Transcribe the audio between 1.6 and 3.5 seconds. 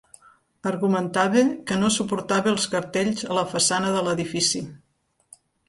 que no suportava els cartells a la